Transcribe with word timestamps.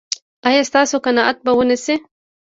ایا 0.47 0.61
ستاسو 0.69 0.95
قناعت 1.05 1.37
به 1.45 1.51
و 1.57 1.61
نه 1.69 1.77
شي؟ 1.83 1.95